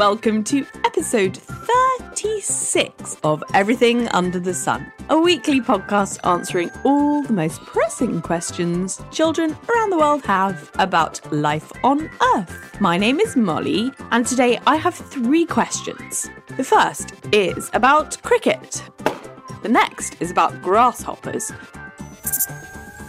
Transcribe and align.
welcome 0.00 0.42
to 0.42 0.64
episode 0.86 1.36
36 1.36 3.18
of 3.22 3.44
Everything 3.52 4.08
Under 4.08 4.40
the 4.40 4.54
Sun, 4.54 4.90
a 5.10 5.18
weekly 5.18 5.60
podcast 5.60 6.26
answering 6.26 6.70
all 6.84 7.22
the 7.22 7.34
most 7.34 7.60
pressing 7.66 8.22
questions 8.22 9.02
children 9.10 9.54
around 9.68 9.90
the 9.90 9.98
world 9.98 10.24
have 10.24 10.70
about 10.78 11.30
life 11.30 11.70
on 11.84 12.08
Earth. 12.34 12.80
My 12.80 12.96
name 12.96 13.20
is 13.20 13.36
Molly, 13.36 13.92
and 14.10 14.26
today 14.26 14.58
I 14.66 14.76
have 14.76 14.94
three 14.94 15.44
questions. 15.44 16.30
The 16.56 16.64
first 16.64 17.12
is 17.30 17.68
about 17.74 18.22
cricket, 18.22 18.82
the 19.62 19.68
next 19.68 20.16
is 20.18 20.30
about 20.30 20.62
grasshoppers 20.62 21.52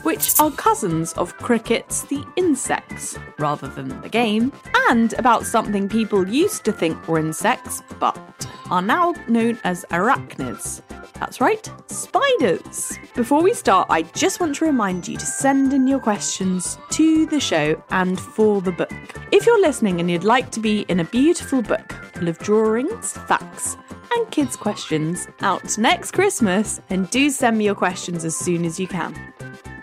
which 0.04 0.40
are 0.40 0.52
cousins 0.52 1.14
of 1.14 1.36
crickets, 1.38 2.04
the 2.04 2.26
insects, 2.36 3.18
rather 3.40 3.68
than 3.68 4.02
the 4.02 4.10
game, 4.10 4.52
and 4.90 5.14
about 5.14 5.46
something 5.46 5.88
people 5.88 6.28
used 6.28 6.64
to 6.66 6.72
think 6.72 7.08
were 7.08 7.20
insects, 7.20 7.82
but 8.00 8.48
are 8.70 8.82
now 8.82 9.14
known 9.28 9.60
as 9.64 9.86
arachnids. 9.92 10.82
That's 11.14 11.40
right, 11.40 11.72
spiders. 11.86 12.98
Before 13.14 13.44
we 13.44 13.54
start, 13.54 13.88
I 13.92 14.02
just 14.02 14.40
want 14.40 14.56
to 14.56 14.66
remind 14.66 15.08
you 15.08 15.18
to 15.18 15.26
send 15.26 15.72
in 15.72 15.88
your 15.88 16.00
questions 16.00 16.80
to 16.92 17.28
the 17.28 17.40
show 17.40 17.82
and 17.92 18.20
for 18.20 18.60
the 18.60 18.72
book. 18.72 18.92
If 19.32 19.46
you're 19.46 19.62
listening 19.62 20.00
and 20.00 20.10
you'd 20.10 20.24
like 20.24 20.50
to 20.52 20.60
be 20.60 20.82
in 20.90 21.00
a 21.00 21.06
beautiful 21.06 21.62
book 21.62 21.92
full 22.16 22.28
of 22.28 22.40
drawings, 22.40 23.14
facts, 23.14 23.78
and 24.14 24.32
kids' 24.32 24.56
questions 24.56 25.28
out 25.42 25.78
next 25.78 26.12
Christmas, 26.12 26.82
then 26.88 27.06
do 27.06 27.30
send 27.30 27.58
me 27.58 27.66
your 27.66 27.76
questions 27.76 28.26
as 28.26 28.36
soon 28.36 28.66
as 28.66 28.80
you 28.80 28.88
can. 28.88 29.14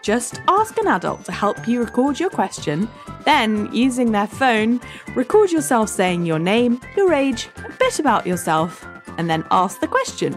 Just 0.08 0.40
ask 0.48 0.76
an 0.78 0.88
adult 0.88 1.26
to 1.26 1.32
help 1.32 1.68
you 1.68 1.80
record 1.80 2.18
your 2.18 2.30
question, 2.30 2.88
then, 3.26 3.68
using 3.74 4.10
their 4.10 4.26
phone, 4.26 4.80
record 5.14 5.52
yourself 5.52 5.90
saying 5.90 6.24
your 6.24 6.38
name, 6.38 6.80
your 6.96 7.12
age, 7.12 7.50
a 7.58 7.68
bit 7.78 7.98
about 7.98 8.26
yourself, 8.26 8.86
and 9.18 9.28
then 9.28 9.44
ask 9.50 9.80
the 9.80 9.86
question. 9.86 10.34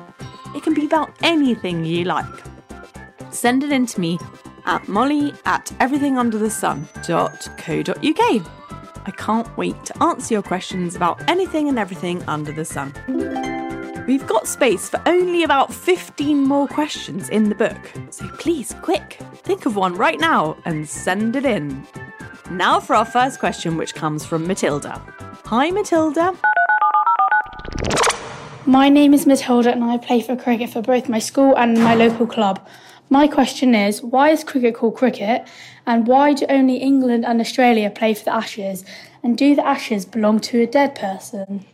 It 0.53 0.63
can 0.63 0.73
be 0.73 0.85
about 0.85 1.15
anything 1.23 1.85
you 1.85 2.03
like. 2.03 2.25
Send 3.29 3.63
it 3.63 3.71
in 3.71 3.85
to 3.85 4.01
me 4.01 4.19
at 4.65 4.89
molly 4.89 5.33
at 5.45 5.67
everythingunderthesun.co.uk. 5.79 8.45
I 9.07 9.11
can't 9.11 9.57
wait 9.57 9.85
to 9.85 10.03
answer 10.03 10.33
your 10.33 10.43
questions 10.43 10.97
about 10.97 11.29
anything 11.29 11.69
and 11.69 11.79
everything 11.79 12.21
under 12.23 12.51
the 12.51 12.65
sun. 12.65 13.50
We've 14.11 14.27
got 14.27 14.45
space 14.45 14.89
for 14.89 15.01
only 15.05 15.43
about 15.43 15.73
15 15.73 16.43
more 16.43 16.67
questions 16.67 17.29
in 17.29 17.47
the 17.47 17.55
book, 17.55 17.79
so 18.09 18.27
please, 18.39 18.75
quick, 18.81 19.17
think 19.35 19.65
of 19.65 19.77
one 19.77 19.95
right 19.95 20.19
now 20.19 20.57
and 20.65 20.85
send 20.85 21.37
it 21.37 21.45
in. 21.45 21.87
Now 22.49 22.81
for 22.81 22.93
our 22.93 23.05
first 23.05 23.39
question, 23.39 23.77
which 23.77 23.95
comes 23.95 24.25
from 24.25 24.45
Matilda. 24.45 25.01
Hi, 25.45 25.71
Matilda. 25.71 26.35
My 28.65 28.89
name 28.89 29.13
is 29.13 29.25
Matilda 29.25 29.71
and 29.71 29.85
I 29.85 29.97
play 29.97 30.19
for 30.19 30.35
cricket 30.35 30.71
for 30.71 30.81
both 30.81 31.07
my 31.07 31.19
school 31.19 31.57
and 31.57 31.81
my 31.81 31.95
local 31.95 32.27
club. 32.27 32.67
My 33.09 33.29
question 33.29 33.73
is 33.73 34.03
why 34.03 34.31
is 34.31 34.43
cricket 34.43 34.75
called 34.75 34.97
cricket 34.97 35.47
and 35.87 36.05
why 36.05 36.33
do 36.33 36.45
only 36.49 36.75
England 36.75 37.25
and 37.25 37.39
Australia 37.39 37.89
play 37.89 38.13
for 38.13 38.25
the 38.25 38.35
Ashes? 38.35 38.83
And 39.23 39.37
do 39.37 39.55
the 39.55 39.65
Ashes 39.65 40.03
belong 40.03 40.41
to 40.41 40.63
a 40.63 40.67
dead 40.67 40.95
person? 40.95 41.65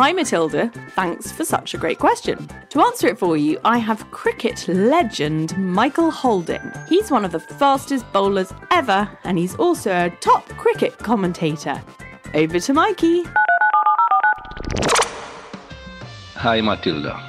Hi, 0.00 0.12
Matilda. 0.12 0.70
Thanks 0.90 1.32
for 1.32 1.44
such 1.44 1.74
a 1.74 1.76
great 1.76 1.98
question. 1.98 2.48
To 2.68 2.82
answer 2.82 3.08
it 3.08 3.18
for 3.18 3.36
you, 3.36 3.58
I 3.64 3.78
have 3.78 4.08
cricket 4.12 4.68
legend 4.68 5.58
Michael 5.58 6.12
Holding. 6.12 6.62
He's 6.88 7.10
one 7.10 7.24
of 7.24 7.32
the 7.32 7.40
fastest 7.40 8.04
bowlers 8.12 8.52
ever, 8.70 9.10
and 9.24 9.36
he's 9.36 9.56
also 9.56 9.90
a 9.90 10.10
top 10.20 10.48
cricket 10.50 10.96
commentator. 10.98 11.82
Over 12.32 12.60
to 12.60 12.72
Mikey. 12.74 13.24
Hi, 16.36 16.60
Matilda. 16.60 17.20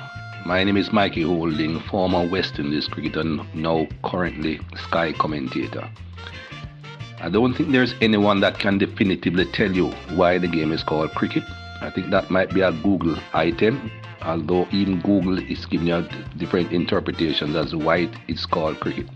My 0.45 0.63
name 0.63 0.77
is 0.77 0.93
Mikey 0.93 1.23
Holding, 1.23 1.79
former 1.89 2.27
West 2.27 2.59
Indies 2.59 2.87
cricketer, 2.87 3.21
and 3.21 3.41
now 3.55 3.87
currently 4.03 4.61
Sky 4.75 5.11
commentator. 5.13 5.89
I 7.19 7.29
don't 7.29 7.55
think 7.55 7.71
there's 7.71 7.95
anyone 7.99 8.41
that 8.41 8.59
can 8.59 8.77
definitively 8.77 9.45
tell 9.53 9.71
you 9.71 9.87
why 10.13 10.37
the 10.37 10.47
game 10.47 10.71
is 10.71 10.83
called 10.83 11.09
cricket 11.15 11.43
I 11.81 11.89
think 11.89 12.09
that 12.11 12.29
might 12.29 12.53
be 12.53 12.61
a 12.61 12.71
Google 12.71 13.17
item, 13.33 13.91
although 14.21 14.67
even 14.71 14.99
Google 14.99 15.39
is 15.39 15.65
giving 15.65 15.87
you 15.87 16.07
different 16.37 16.71
interpretations 16.73 17.55
as 17.55 17.71
to 17.71 17.77
why 17.77 18.09
it's 18.27 18.45
called 18.45 18.79
cricket. 18.79 19.07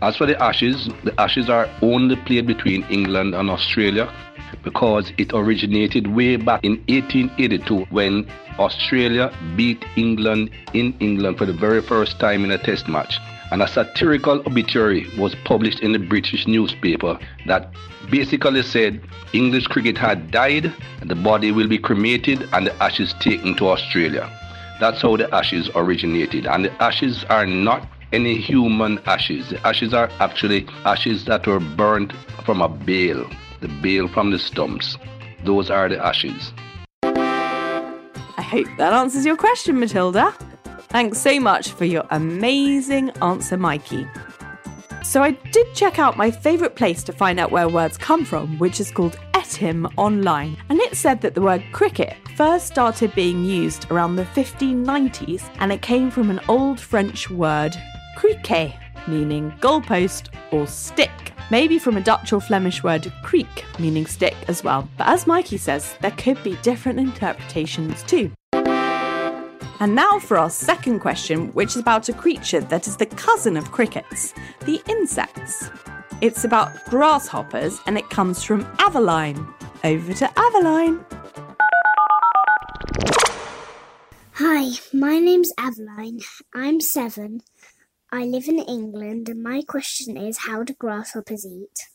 As 0.00 0.16
for 0.16 0.26
the 0.26 0.40
Ashes, 0.42 0.88
the 1.04 1.18
Ashes 1.20 1.48
are 1.48 1.68
only 1.80 2.16
played 2.16 2.46
between 2.46 2.82
England 2.84 3.34
and 3.34 3.50
Australia 3.50 4.12
because 4.62 5.12
it 5.18 5.32
originated 5.32 6.06
way 6.08 6.36
back 6.36 6.64
in 6.64 6.72
1882 6.88 7.86
when 7.90 8.28
Australia 8.58 9.32
beat 9.56 9.84
England 9.96 10.50
in 10.74 10.94
England 11.00 11.38
for 11.38 11.46
the 11.46 11.52
very 11.52 11.80
first 11.82 12.20
time 12.20 12.44
in 12.44 12.50
a 12.50 12.58
test 12.58 12.88
match 12.88 13.18
and 13.52 13.62
a 13.62 13.68
satirical 13.68 14.40
obituary 14.46 15.06
was 15.18 15.34
published 15.44 15.80
in 15.80 15.92
the 15.92 15.98
British 15.98 16.46
newspaper 16.46 17.18
that 17.46 17.70
basically 18.10 18.62
said 18.62 18.98
English 19.34 19.66
cricket 19.66 19.98
had 19.98 20.30
died, 20.30 20.72
and 21.02 21.10
the 21.10 21.14
body 21.14 21.52
will 21.52 21.68
be 21.68 21.76
cremated 21.78 22.48
and 22.54 22.66
the 22.66 22.74
ashes 22.82 23.14
taken 23.20 23.54
to 23.56 23.68
Australia. 23.68 24.26
That's 24.80 25.02
how 25.02 25.18
the 25.18 25.32
ashes 25.34 25.68
originated, 25.74 26.46
and 26.46 26.64
the 26.64 26.82
ashes 26.82 27.24
are 27.28 27.44
not 27.46 27.86
any 28.10 28.36
human 28.40 28.98
ashes. 29.04 29.50
The 29.50 29.66
ashes 29.66 29.92
are 29.92 30.08
actually 30.18 30.66
ashes 30.86 31.26
that 31.26 31.46
were 31.46 31.60
burnt 31.60 32.14
from 32.46 32.62
a 32.62 32.70
bail, 32.70 33.28
the 33.60 33.68
bail 33.68 34.08
from 34.08 34.30
the 34.30 34.38
stumps. 34.38 34.96
Those 35.44 35.68
are 35.68 35.90
the 35.90 36.02
ashes. 36.02 36.54
I 37.04 38.42
hope 38.42 38.68
that 38.78 38.94
answers 38.94 39.26
your 39.26 39.36
question, 39.36 39.78
Matilda. 39.78 40.34
Thanks 40.92 41.22
so 41.22 41.40
much 41.40 41.70
for 41.70 41.86
your 41.86 42.04
amazing 42.10 43.08
answer, 43.22 43.56
Mikey. 43.56 44.06
So, 45.02 45.22
I 45.22 45.30
did 45.30 45.74
check 45.74 45.98
out 45.98 46.18
my 46.18 46.30
favourite 46.30 46.76
place 46.76 47.02
to 47.04 47.14
find 47.14 47.40
out 47.40 47.50
where 47.50 47.66
words 47.66 47.96
come 47.96 48.26
from, 48.26 48.58
which 48.58 48.78
is 48.78 48.90
called 48.90 49.18
Etymonline. 49.32 50.58
And 50.68 50.78
it 50.80 50.94
said 50.94 51.22
that 51.22 51.34
the 51.34 51.40
word 51.40 51.64
cricket 51.72 52.14
first 52.36 52.66
started 52.66 53.14
being 53.14 53.42
used 53.42 53.90
around 53.90 54.16
the 54.16 54.24
1590s 54.24 55.50
and 55.60 55.72
it 55.72 55.80
came 55.80 56.10
from 56.10 56.28
an 56.28 56.40
old 56.46 56.78
French 56.78 57.30
word, 57.30 57.74
criquet, 58.18 58.74
meaning 59.08 59.50
goalpost 59.60 60.28
or 60.50 60.66
stick. 60.66 61.32
Maybe 61.50 61.78
from 61.78 61.96
a 61.96 62.02
Dutch 62.02 62.34
or 62.34 62.40
Flemish 62.42 62.82
word, 62.84 63.10
creek, 63.22 63.64
meaning 63.78 64.04
stick 64.04 64.36
as 64.46 64.62
well. 64.62 64.86
But 64.98 65.06
as 65.06 65.26
Mikey 65.26 65.56
says, 65.56 65.94
there 66.02 66.10
could 66.10 66.42
be 66.44 66.56
different 66.56 67.00
interpretations 67.00 68.02
too. 68.02 68.30
And 69.82 69.96
now 69.96 70.20
for 70.20 70.38
our 70.38 70.48
second 70.48 71.00
question, 71.00 71.48
which 71.54 71.70
is 71.70 71.78
about 71.78 72.08
a 72.08 72.12
creature 72.12 72.60
that 72.60 72.86
is 72.86 72.96
the 72.96 73.06
cousin 73.06 73.56
of 73.56 73.72
crickets, 73.72 74.32
the 74.60 74.80
insects. 74.88 75.70
It's 76.20 76.44
about 76.44 76.72
grasshoppers 76.84 77.80
and 77.86 77.98
it 77.98 78.08
comes 78.08 78.44
from 78.44 78.64
Aveline. 78.78 79.44
Over 79.82 80.14
to 80.14 80.30
Aveline. 80.38 81.04
Hi, 84.34 84.70
my 84.92 85.18
name's 85.18 85.52
Aveline. 85.58 86.20
I'm 86.54 86.80
seven. 86.80 87.40
I 88.12 88.24
live 88.24 88.46
in 88.46 88.60
England 88.60 89.28
and 89.30 89.42
my 89.42 89.62
question 89.66 90.16
is 90.16 90.46
how 90.46 90.62
do 90.62 90.74
grasshoppers 90.78 91.44
eat? 91.44 91.88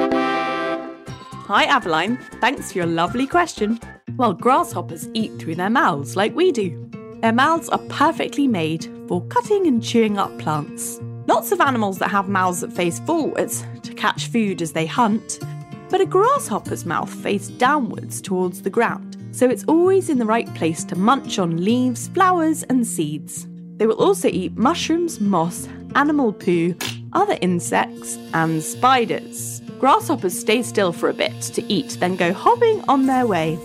Hi, 0.00 1.66
Aveline. 1.66 2.16
Thanks 2.40 2.72
for 2.72 2.78
your 2.78 2.86
lovely 2.86 3.26
question. 3.26 3.78
Well, 4.16 4.32
grasshoppers 4.32 5.10
eat 5.12 5.38
through 5.38 5.56
their 5.56 5.68
mouths 5.68 6.16
like 6.16 6.34
we 6.34 6.52
do. 6.52 6.87
Their 7.20 7.32
mouths 7.32 7.68
are 7.68 7.80
perfectly 7.88 8.46
made 8.46 8.88
for 9.08 9.22
cutting 9.22 9.66
and 9.66 9.82
chewing 9.82 10.18
up 10.18 10.36
plants. 10.38 11.00
Lots 11.26 11.50
of 11.50 11.60
animals 11.60 11.98
that 11.98 12.10
have 12.10 12.28
mouths 12.28 12.60
that 12.60 12.72
face 12.72 13.00
forwards 13.00 13.64
to 13.82 13.92
catch 13.92 14.28
food 14.28 14.62
as 14.62 14.72
they 14.72 14.86
hunt, 14.86 15.40
but 15.90 16.00
a 16.00 16.06
grasshopper's 16.06 16.86
mouth 16.86 17.12
faces 17.12 17.50
downwards 17.50 18.20
towards 18.20 18.62
the 18.62 18.70
ground, 18.70 19.16
so 19.32 19.48
it's 19.48 19.64
always 19.64 20.08
in 20.08 20.18
the 20.18 20.24
right 20.24 20.52
place 20.54 20.84
to 20.84 20.96
munch 20.96 21.40
on 21.40 21.64
leaves, 21.64 22.06
flowers, 22.08 22.62
and 22.64 22.86
seeds. 22.86 23.48
They 23.78 23.86
will 23.86 24.00
also 24.00 24.28
eat 24.28 24.56
mushrooms, 24.56 25.20
moss, 25.20 25.68
animal 25.96 26.32
poo, 26.32 26.76
other 27.14 27.36
insects, 27.40 28.16
and 28.32 28.62
spiders. 28.62 29.60
Grasshoppers 29.80 30.38
stay 30.38 30.62
still 30.62 30.92
for 30.92 31.08
a 31.08 31.14
bit 31.14 31.40
to 31.42 31.72
eat, 31.72 31.96
then 31.98 32.14
go 32.14 32.32
hopping 32.32 32.82
on 32.88 33.06
their 33.06 33.26
way. 33.26 33.58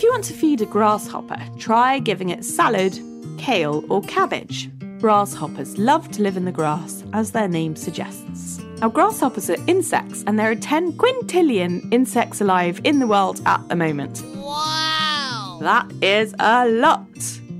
If 0.00 0.04
you 0.04 0.12
want 0.12 0.24
to 0.24 0.32
feed 0.32 0.62
a 0.62 0.64
grasshopper, 0.64 1.36
try 1.58 1.98
giving 1.98 2.30
it 2.30 2.42
salad, 2.42 2.98
kale, 3.36 3.84
or 3.90 4.00
cabbage. 4.00 4.70
Grasshoppers 4.98 5.76
love 5.76 6.10
to 6.12 6.22
live 6.22 6.38
in 6.38 6.46
the 6.46 6.52
grass, 6.52 7.04
as 7.12 7.32
their 7.32 7.46
name 7.46 7.76
suggests. 7.76 8.60
Now, 8.80 8.88
grasshoppers 8.88 9.50
are 9.50 9.62
insects, 9.66 10.24
and 10.26 10.38
there 10.38 10.50
are 10.50 10.54
10 10.54 10.94
quintillion 10.94 11.92
insects 11.92 12.40
alive 12.40 12.80
in 12.82 12.98
the 12.98 13.06
world 13.06 13.42
at 13.44 13.68
the 13.68 13.76
moment. 13.76 14.22
Wow! 14.36 15.58
That 15.60 15.92
is 16.00 16.34
a 16.38 16.66
lot. 16.66 17.06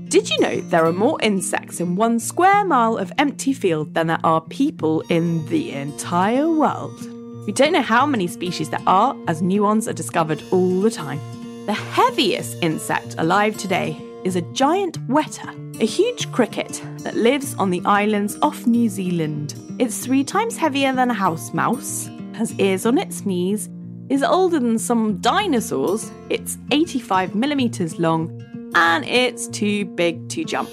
Did 0.07 0.27
you 0.31 0.39
know 0.39 0.61
there 0.61 0.87
are 0.87 0.91
more 0.91 1.19
insects 1.21 1.79
in 1.79 1.95
one 1.95 2.19
square 2.19 2.65
mile 2.65 2.97
of 2.97 3.13
empty 3.19 3.53
field 3.53 3.93
than 3.93 4.07
there 4.07 4.19
are 4.23 4.41
people 4.41 5.01
in 5.09 5.45
the 5.45 5.73
entire 5.73 6.49
world? 6.49 7.07
We 7.45 7.53
don't 7.53 7.73
know 7.73 7.83
how 7.83 8.07
many 8.07 8.25
species 8.25 8.71
there 8.71 8.81
are, 8.87 9.15
as 9.27 9.43
new 9.43 9.61
ones 9.61 9.87
are 9.87 9.93
discovered 9.93 10.41
all 10.49 10.81
the 10.81 10.89
time. 10.89 11.19
The 11.67 11.73
heaviest 11.73 12.57
insect 12.63 13.13
alive 13.19 13.55
today 13.55 13.95
is 14.23 14.35
a 14.35 14.41
giant 14.53 14.99
weta, 15.07 15.79
a 15.79 15.85
huge 15.85 16.31
cricket 16.31 16.81
that 17.03 17.15
lives 17.15 17.53
on 17.59 17.69
the 17.69 17.83
islands 17.85 18.35
off 18.41 18.65
New 18.65 18.89
Zealand. 18.89 19.53
It's 19.77 20.03
three 20.03 20.23
times 20.23 20.57
heavier 20.57 20.91
than 20.91 21.11
a 21.11 21.13
house 21.13 21.53
mouse, 21.53 22.09
has 22.33 22.59
ears 22.59 22.87
on 22.87 22.97
its 22.97 23.27
knees, 23.27 23.69
is 24.09 24.23
older 24.23 24.59
than 24.59 24.79
some 24.79 25.19
dinosaurs, 25.19 26.11
it's 26.29 26.57
85 26.71 27.35
millimeters 27.35 27.99
long, 27.99 28.41
and 28.73 29.05
it's 29.05 29.47
too 29.47 29.85
big 29.85 30.29
to 30.29 30.43
jump. 30.43 30.69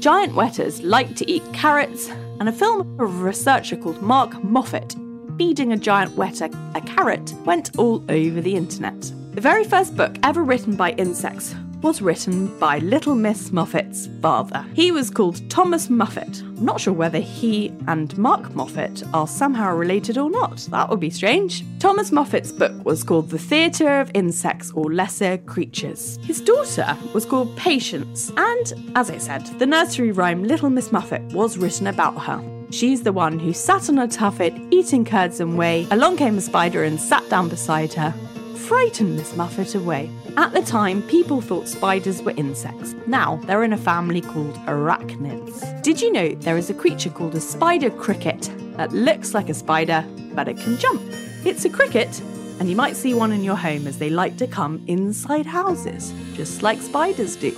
Giant 0.00 0.32
wetas 0.32 0.80
like 0.82 1.14
to 1.14 1.30
eat 1.30 1.44
carrots, 1.52 2.08
and 2.40 2.48
a 2.48 2.52
film 2.52 2.80
of 2.80 3.00
a 3.00 3.06
researcher 3.06 3.76
called 3.76 4.02
Mark 4.02 4.32
Moffett 4.42 4.96
feeding 5.36 5.72
a 5.72 5.76
giant 5.76 6.14
weta 6.16 6.50
a 6.74 6.80
carrot 6.80 7.34
went 7.44 7.76
all 7.78 8.04
over 8.10 8.40
the 8.40 8.54
internet. 8.54 9.00
The 9.32 9.40
very 9.40 9.64
first 9.64 9.96
book 9.96 10.16
ever 10.22 10.42
written 10.42 10.76
by 10.76 10.92
insects 10.92 11.54
was 11.82 12.00
written 12.00 12.46
by 12.58 12.78
Little 12.78 13.16
Miss 13.16 13.50
Muffet's 13.50 14.08
father. 14.20 14.64
He 14.72 14.92
was 14.92 15.10
called 15.10 15.50
Thomas 15.50 15.90
Muffet. 15.90 16.40
I'm 16.40 16.64
not 16.64 16.80
sure 16.80 16.94
whether 16.94 17.18
he 17.18 17.72
and 17.88 18.16
Mark 18.16 18.54
Moffett 18.54 19.02
are 19.12 19.26
somehow 19.26 19.74
related 19.74 20.16
or 20.16 20.30
not. 20.30 20.58
That 20.70 20.88
would 20.88 21.00
be 21.00 21.10
strange. 21.10 21.64
Thomas 21.80 22.12
Moffat's 22.12 22.52
book 22.52 22.84
was 22.84 23.02
called 23.02 23.30
The 23.30 23.38
Theatre 23.38 24.00
of 24.00 24.12
Insects 24.14 24.70
or 24.72 24.92
Lesser 24.92 25.38
Creatures. 25.38 26.18
His 26.22 26.40
daughter 26.40 26.96
was 27.12 27.26
called 27.26 27.56
Patience, 27.56 28.30
and 28.36 28.92
as 28.94 29.10
I 29.10 29.18
said, 29.18 29.44
the 29.58 29.66
nursery 29.66 30.12
rhyme 30.12 30.44
Little 30.44 30.70
Miss 30.70 30.92
Muffet 30.92 31.22
was 31.32 31.58
written 31.58 31.88
about 31.88 32.16
her. 32.22 32.61
She's 32.72 33.02
the 33.02 33.12
one 33.12 33.38
who 33.38 33.52
sat 33.52 33.90
on 33.90 33.98
a 33.98 34.08
tuffet 34.08 34.54
eating 34.70 35.04
curds 35.04 35.40
and 35.40 35.58
whey. 35.58 35.86
Along 35.90 36.16
came 36.16 36.38
a 36.38 36.40
spider 36.40 36.84
and 36.84 36.98
sat 36.98 37.28
down 37.28 37.50
beside 37.50 37.92
her 37.92 38.14
frightened 38.62 39.16
Miss 39.16 39.36
Muffet 39.36 39.74
away. 39.74 40.10
At 40.38 40.52
the 40.52 40.62
time, 40.62 41.02
people 41.02 41.42
thought 41.42 41.68
spiders 41.68 42.22
were 42.22 42.32
insects. 42.38 42.94
Now, 43.06 43.36
they're 43.44 43.64
in 43.64 43.74
a 43.74 43.76
family 43.76 44.22
called 44.22 44.54
arachnids. 44.66 45.82
Did 45.82 46.00
you 46.00 46.10
know 46.10 46.34
there 46.36 46.56
is 46.56 46.70
a 46.70 46.74
creature 46.74 47.10
called 47.10 47.34
a 47.34 47.40
spider 47.40 47.90
cricket 47.90 48.50
that 48.78 48.92
looks 48.92 49.34
like 49.34 49.50
a 49.50 49.54
spider, 49.54 50.06
but 50.32 50.48
it 50.48 50.56
can 50.56 50.78
jump? 50.78 51.02
It's 51.44 51.66
a 51.66 51.68
cricket, 51.68 52.18
and 52.60 52.70
you 52.70 52.76
might 52.76 52.96
see 52.96 53.12
one 53.12 53.32
in 53.32 53.44
your 53.44 53.56
home 53.56 53.86
as 53.86 53.98
they 53.98 54.08
like 54.08 54.38
to 54.38 54.46
come 54.46 54.82
inside 54.86 55.44
houses, 55.44 56.14
just 56.32 56.62
like 56.62 56.80
spiders 56.80 57.36
do. 57.36 57.54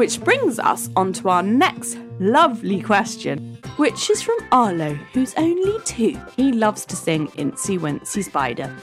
Which 0.00 0.18
brings 0.18 0.58
us 0.58 0.88
on 0.96 1.12
to 1.12 1.28
our 1.28 1.42
next 1.42 1.98
lovely 2.20 2.80
question, 2.80 3.58
which 3.76 4.08
is 4.08 4.22
from 4.22 4.38
Arlo, 4.50 4.94
who's 5.12 5.34
only 5.34 5.78
two. 5.84 6.18
He 6.36 6.52
loves 6.52 6.86
to 6.86 6.96
sing 6.96 7.28
Incy 7.36 7.78
Wincy 7.78 8.24
Spider. 8.24 8.74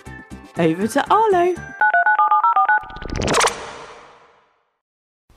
Over 0.60 0.88
to 0.88 1.12
Arlo. 1.12 1.56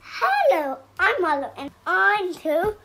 Hello, 0.02 0.76
I'm 0.98 1.24
Arlo 1.24 1.50
and 1.56 1.70
I'm 1.86 2.34
two. 2.34 2.76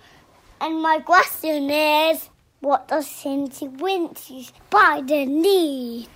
And 0.61 0.81
my 0.81 0.99
question 0.99 1.69
is 1.69 2.29
what 2.61 2.87
does 2.87 3.07
Cincy 3.09 3.77
Wincy 3.77 4.45
Spider 4.45 5.25
need? 5.25 6.07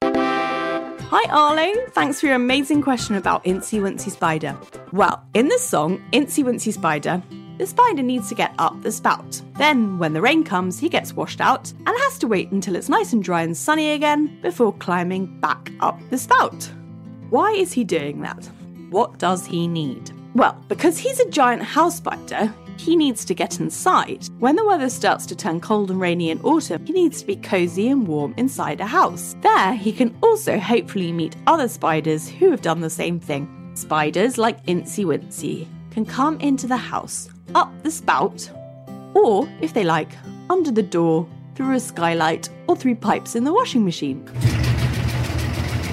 Hi 0.00 1.24
Arlo, 1.32 1.88
thanks 1.88 2.20
for 2.20 2.26
your 2.26 2.36
amazing 2.36 2.82
question 2.82 3.16
about 3.16 3.42
Incy 3.42 3.80
Wincy 3.80 4.12
Spider. 4.12 4.56
Well, 4.94 5.24
in 5.34 5.48
the 5.48 5.58
song 5.58 6.00
Incy 6.12 6.44
Wincy 6.44 6.72
Spider, 6.72 7.20
the 7.58 7.66
spider 7.66 8.00
needs 8.00 8.28
to 8.28 8.36
get 8.36 8.54
up 8.60 8.80
the 8.80 8.92
spout. 8.92 9.42
Then, 9.58 9.98
when 9.98 10.12
the 10.12 10.22
rain 10.22 10.44
comes, 10.44 10.78
he 10.78 10.88
gets 10.88 11.14
washed 11.14 11.40
out 11.40 11.72
and 11.72 11.88
has 11.88 12.16
to 12.20 12.28
wait 12.28 12.52
until 12.52 12.76
it's 12.76 12.88
nice 12.88 13.12
and 13.12 13.20
dry 13.20 13.42
and 13.42 13.56
sunny 13.56 13.90
again 13.90 14.38
before 14.40 14.72
climbing 14.74 15.40
back 15.40 15.72
up 15.80 15.98
the 16.10 16.16
spout. 16.16 16.70
Why 17.30 17.50
is 17.50 17.72
he 17.72 17.82
doing 17.82 18.20
that? 18.20 18.48
What 18.90 19.18
does 19.18 19.44
he 19.44 19.66
need? 19.66 20.12
Well, 20.36 20.56
because 20.68 20.96
he's 20.96 21.18
a 21.18 21.28
giant 21.28 21.62
house 21.62 21.96
spider, 21.96 22.54
he 22.76 22.94
needs 22.94 23.24
to 23.24 23.34
get 23.34 23.58
inside. 23.58 24.28
When 24.38 24.54
the 24.54 24.64
weather 24.64 24.88
starts 24.88 25.26
to 25.26 25.34
turn 25.34 25.60
cold 25.60 25.90
and 25.90 26.00
rainy 26.00 26.30
in 26.30 26.40
autumn, 26.42 26.86
he 26.86 26.92
needs 26.92 27.18
to 27.18 27.26
be 27.26 27.34
cozy 27.34 27.88
and 27.88 28.06
warm 28.06 28.32
inside 28.36 28.80
a 28.80 28.86
house. 28.86 29.34
There, 29.40 29.74
he 29.74 29.90
can 29.90 30.16
also 30.22 30.56
hopefully 30.56 31.10
meet 31.10 31.34
other 31.48 31.66
spiders 31.66 32.28
who 32.28 32.52
have 32.52 32.62
done 32.62 32.80
the 32.80 32.90
same 32.90 33.18
thing. 33.18 33.63
Spiders 33.74 34.38
like 34.38 34.64
Incy 34.66 35.04
Wincy 35.04 35.66
can 35.90 36.06
come 36.06 36.40
into 36.40 36.68
the 36.68 36.76
house, 36.76 37.28
up 37.56 37.72
the 37.82 37.90
spout, 37.90 38.48
or, 39.14 39.48
if 39.60 39.74
they 39.74 39.84
like, 39.84 40.10
under 40.48 40.70
the 40.70 40.82
door, 40.82 41.28
through 41.56 41.74
a 41.74 41.80
skylight, 41.80 42.48
or 42.68 42.76
through 42.76 42.94
pipes 42.94 43.34
in 43.34 43.42
the 43.42 43.52
washing 43.52 43.84
machine. 43.84 44.28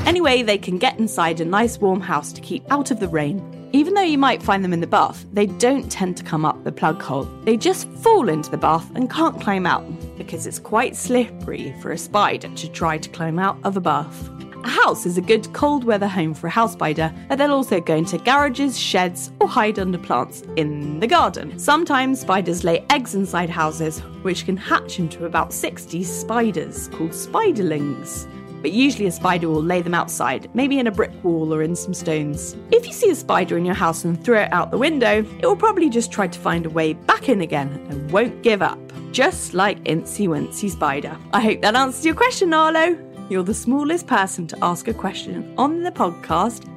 Anyway, 0.05 0.43
they 0.43 0.57
can 0.57 0.77
get 0.77 0.99
inside 0.99 1.39
a 1.41 1.45
nice 1.45 1.79
warm 1.79 2.01
house 2.01 2.31
to 2.33 2.41
keep 2.41 2.63
out 2.71 2.91
of 2.91 2.99
the 2.99 3.07
rain. 3.07 3.69
Even 3.73 3.93
though 3.93 4.01
you 4.01 4.17
might 4.17 4.43
find 4.43 4.63
them 4.63 4.73
in 4.73 4.81
the 4.81 4.87
bath, 4.87 5.25
they 5.33 5.45
don't 5.45 5.91
tend 5.91 6.17
to 6.17 6.23
come 6.23 6.45
up 6.45 6.63
the 6.63 6.71
plug 6.71 7.01
hole. 7.01 7.23
They 7.45 7.57
just 7.57 7.87
fall 7.89 8.29
into 8.29 8.51
the 8.51 8.57
bath 8.57 8.91
and 8.95 9.09
can't 9.09 9.39
climb 9.39 9.65
out 9.65 9.85
because 10.17 10.45
it's 10.45 10.59
quite 10.59 10.95
slippery 10.95 11.73
for 11.81 11.91
a 11.91 11.97
spider 11.97 12.49
to 12.49 12.69
try 12.69 12.97
to 12.97 13.09
climb 13.09 13.39
out 13.39 13.57
of 13.63 13.77
a 13.77 13.81
bath. 13.81 14.29
A 14.63 14.69
house 14.69 15.05
is 15.05 15.17
a 15.17 15.21
good 15.21 15.51
cold 15.53 15.83
weather 15.83 16.07
home 16.07 16.33
for 16.33 16.47
a 16.47 16.51
house 16.51 16.73
spider, 16.73 17.13
but 17.27 17.37
they'll 17.37 17.51
also 17.51 17.81
go 17.81 17.95
into 17.95 18.17
garages, 18.17 18.77
sheds, 18.77 19.31
or 19.39 19.47
hide 19.47 19.79
under 19.79 19.97
plants 19.97 20.43
in 20.55 20.99
the 20.99 21.07
garden. 21.07 21.57
Sometimes 21.57 22.21
spiders 22.21 22.63
lay 22.63 22.85
eggs 22.89 23.15
inside 23.15 23.49
houses, 23.49 23.99
which 24.21 24.45
can 24.45 24.57
hatch 24.57 24.99
into 24.99 25.25
about 25.25 25.51
60 25.51 26.03
spiders, 26.03 26.89
called 26.89 27.11
spiderlings 27.11 28.27
but 28.61 28.71
usually 28.71 29.07
a 29.07 29.11
spider 29.11 29.49
will 29.49 29.63
lay 29.63 29.81
them 29.81 29.93
outside, 29.93 30.49
maybe 30.53 30.79
in 30.79 30.87
a 30.87 30.91
brick 30.91 31.11
wall 31.23 31.53
or 31.53 31.63
in 31.63 31.75
some 31.75 31.93
stones. 31.93 32.55
If 32.71 32.85
you 32.85 32.93
see 32.93 33.09
a 33.09 33.15
spider 33.15 33.57
in 33.57 33.65
your 33.65 33.75
house 33.75 34.03
and 34.03 34.23
throw 34.23 34.41
it 34.41 34.53
out 34.53 34.71
the 34.71 34.77
window, 34.77 35.25
it 35.39 35.45
will 35.45 35.55
probably 35.55 35.89
just 35.89 36.11
try 36.11 36.27
to 36.27 36.39
find 36.39 36.65
a 36.65 36.69
way 36.69 36.93
back 36.93 37.29
in 37.29 37.41
again 37.41 37.69
and 37.89 38.11
won't 38.11 38.43
give 38.43 38.61
up, 38.61 38.79
just 39.11 39.53
like 39.53 39.83
Incy 39.85 40.27
Wincy 40.27 40.69
Spider. 40.69 41.17
I 41.33 41.41
hope 41.41 41.61
that 41.61 41.75
answers 41.75 42.05
your 42.05 42.15
question, 42.15 42.53
Arlo. 42.53 43.10
You're 43.31 43.43
the 43.43 43.53
smallest 43.53 44.07
person 44.07 44.45
to 44.47 44.57
ask 44.61 44.89
a 44.89 44.93
question 44.93 45.53
on 45.57 45.83
the 45.83 45.91
podcast 45.91 46.67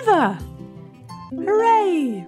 ever. 0.00 0.36
Hooray! 1.30 2.26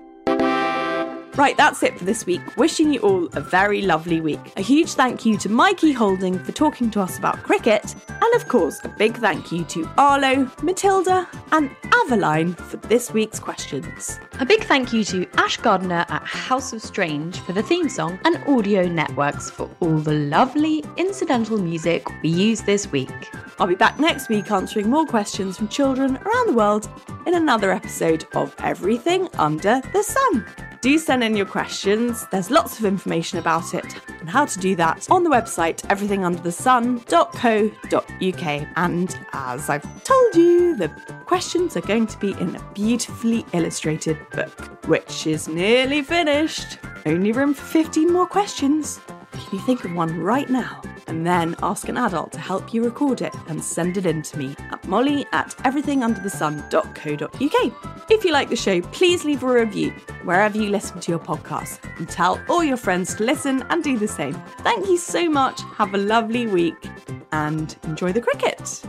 Right, 1.37 1.57
that's 1.57 1.83
it 1.83 1.99
for 1.99 2.05
this 2.05 2.27
week. 2.27 2.57
Wishing 2.57 2.95
you 2.95 3.01
all 3.01 3.27
a 3.33 3.41
very 3.41 3.83
lovely 3.83 4.21
week. 4.21 4.53
A 4.57 4.61
huge 4.61 4.93
thank 4.93 5.27
you 5.27 5.37
to 5.39 5.49
Mikey 5.49 5.91
Holding 5.91 6.39
for 6.39 6.53
talking 6.53 6.93
to 6.93 7.01
us 7.01 7.19
about 7.19 7.43
cricket, 7.43 7.93
and 8.09 8.35
of 8.37 8.47
course, 8.47 8.79
a 8.85 8.89
big 8.89 9.17
thank 9.17 9.51
you 9.51 9.65
to 9.65 9.89
Arlo, 9.99 10.49
Matilda, 10.63 11.29
and 11.51 11.75
Aveline 11.93 12.55
for 12.55 12.77
this 12.77 13.13
week's 13.13 13.41
questions. 13.41 14.21
A 14.39 14.47
big 14.47 14.63
thank 14.63 14.93
you 14.93 15.03
to 15.07 15.27
Ash 15.37 15.57
Gardner 15.57 16.07
at 16.09 16.23
House 16.23 16.73
of 16.73 16.81
Strange 16.81 17.41
for 17.41 17.53
the 17.53 17.65
theme 17.65 17.89
song 17.89 18.17
and 18.25 18.37
Audio 18.47 18.87
Networks 18.87 19.51
for 19.51 19.69
all 19.81 19.99
the 19.99 20.15
lovely 20.15 20.85
incidental 20.97 21.59
music 21.59 22.07
we 22.23 22.29
used 22.29 22.65
this 22.65 22.93
week. 22.93 23.11
I'll 23.59 23.67
be 23.67 23.75
back 23.75 23.99
next 23.99 24.29
week 24.29 24.53
answering 24.53 24.89
more 24.89 25.05
questions 25.05 25.57
from 25.57 25.67
children 25.67 26.17
around 26.17 26.47
the 26.47 26.55
world 26.55 26.89
in 27.27 27.35
another 27.35 27.73
episode 27.73 28.25
of 28.37 28.55
Everything 28.61 29.29
Under 29.35 29.83
the 29.93 30.03
Sun. 30.05 30.47
Do 30.85 30.99
send 30.99 31.25
in 31.25 31.35
your 31.35 31.47
questions. 31.47 32.27
There's 32.31 32.51
lots 32.51 32.79
of 32.79 32.85
information 32.85 33.39
about 33.39 33.73
it 33.73 33.87
and 34.21 34.29
how 34.29 34.45
to 34.45 34.59
do 34.59 34.77
that 34.77 35.11
on 35.11 35.25
the 35.25 35.31
website 35.31 35.81
everythingunderthesun.co.uk. 35.87 38.69
And 38.77 39.19
as 39.33 39.71
I've 39.71 40.05
told 40.05 40.35
you, 40.35 40.77
the 40.77 40.91
questions 41.25 41.75
are 41.79 41.81
going 41.81 42.07
to 42.09 42.19
be 42.19 42.33
in 42.33 42.55
a 42.55 42.63
beautifully 42.75 43.47
illustrated 43.55 44.19
book, 44.33 44.87
which 44.87 45.27
is 45.27 45.49
nearly 45.49 46.03
finished. 46.03 46.77
Only 47.07 47.33
room 47.33 47.55
for 47.55 47.65
15 47.65 48.13
more 48.13 48.27
questions. 48.27 49.01
Can 49.33 49.43
you 49.53 49.61
think 49.61 49.87
of 49.87 49.95
one 49.95 50.21
right 50.21 50.51
now? 50.51 50.83
And 51.07 51.27
then 51.27 51.57
ask 51.63 51.89
an 51.89 51.97
adult 51.97 52.33
to 52.33 52.39
help 52.39 52.73
you 52.73 52.85
record 52.85 53.23
it 53.23 53.35
and 53.49 53.63
send 53.63 53.97
it 53.97 54.07
in 54.07 54.23
to 54.23 54.39
me 54.39 54.57
at 54.71 54.87
molly 54.89 55.27
at 55.33 55.51
everythingunderthesun.co.uk. 55.59 58.11
If 58.11 58.25
you 58.25 58.33
like 58.33 58.49
the 58.49 58.57
show, 58.57 58.81
please 58.81 59.25
leave 59.25 59.43
a 59.43 59.53
review 59.53 59.91
wherever 60.25 60.59
you 60.59 60.71
listen 60.71 61.01
to 61.01 61.13
your 61.13 61.19
podcast 61.19 61.79
and 61.99 62.09
tell 62.09 62.41
all 62.49 62.65
your 62.65 62.77
friends 62.77 63.15
to 63.17 63.25
listen 63.25 63.63
and 63.71 63.83
do 63.83 63.99
the 63.99 64.09
same. 64.09 64.35
Thank 64.61 64.89
you 64.89 64.99
so 64.99 65.29
much. 65.29 65.61
Have 65.77 65.95
a 65.95 65.99
lovely 65.99 66.47
week 66.47 66.89
and 67.33 67.77
enjoy 67.85 68.13
the 68.13 68.21
cricket. 68.21 68.83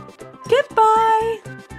Goodbye. 0.48 1.75